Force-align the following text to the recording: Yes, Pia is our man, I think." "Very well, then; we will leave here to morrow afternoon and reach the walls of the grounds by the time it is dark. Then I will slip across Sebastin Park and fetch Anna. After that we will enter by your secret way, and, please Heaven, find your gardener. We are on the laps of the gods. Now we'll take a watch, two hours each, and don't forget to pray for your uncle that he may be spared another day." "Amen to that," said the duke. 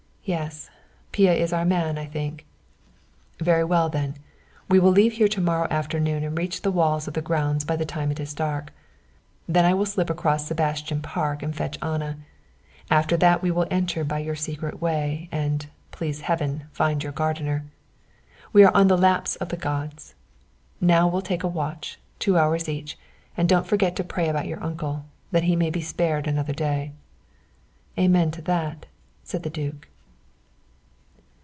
Yes, 0.23 0.69
Pia 1.11 1.33
is 1.33 1.51
our 1.51 1.65
man, 1.65 1.97
I 1.97 2.05
think." 2.05 2.45
"Very 3.39 3.63
well, 3.63 3.89
then; 3.89 4.15
we 4.69 4.77
will 4.79 4.91
leave 4.91 5.13
here 5.13 5.27
to 5.27 5.41
morrow 5.41 5.67
afternoon 5.71 6.23
and 6.23 6.37
reach 6.37 6.61
the 6.61 6.71
walls 6.71 7.07
of 7.07 7.15
the 7.15 7.23
grounds 7.23 7.65
by 7.65 7.75
the 7.75 7.85
time 7.87 8.11
it 8.11 8.19
is 8.19 8.35
dark. 8.35 8.71
Then 9.49 9.65
I 9.65 9.73
will 9.73 9.87
slip 9.87 10.11
across 10.11 10.45
Sebastin 10.45 11.01
Park 11.01 11.41
and 11.41 11.55
fetch 11.55 11.79
Anna. 11.81 12.19
After 12.91 13.17
that 13.17 13.41
we 13.41 13.49
will 13.49 13.65
enter 13.71 14.03
by 14.03 14.19
your 14.19 14.35
secret 14.35 14.79
way, 14.79 15.27
and, 15.31 15.65
please 15.89 16.21
Heaven, 16.21 16.65
find 16.71 17.01
your 17.01 17.11
gardener. 17.13 17.65
We 18.53 18.63
are 18.63 18.73
on 18.77 18.87
the 18.89 18.97
laps 18.99 19.37
of 19.37 19.49
the 19.49 19.57
gods. 19.57 20.13
Now 20.79 21.07
we'll 21.07 21.23
take 21.23 21.43
a 21.43 21.47
watch, 21.47 21.99
two 22.19 22.37
hours 22.37 22.69
each, 22.69 22.95
and 23.35 23.49
don't 23.49 23.67
forget 23.67 23.95
to 23.95 24.03
pray 24.03 24.31
for 24.31 24.43
your 24.43 24.63
uncle 24.63 25.03
that 25.31 25.43
he 25.45 25.55
may 25.55 25.71
be 25.71 25.81
spared 25.81 26.27
another 26.27 26.53
day." 26.53 26.91
"Amen 27.97 28.29
to 28.31 28.41
that," 28.43 28.85
said 29.23 29.41
the 29.41 29.49
duke. 29.49 29.87